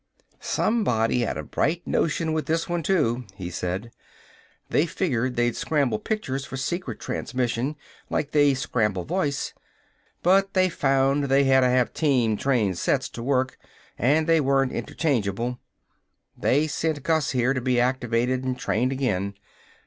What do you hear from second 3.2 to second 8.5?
he said. "They figured they'd scramble pictures for secret transmission, like